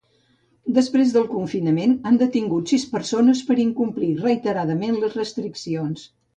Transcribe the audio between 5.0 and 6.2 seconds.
les restriccions.